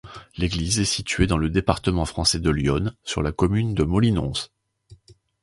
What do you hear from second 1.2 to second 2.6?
dans le département français de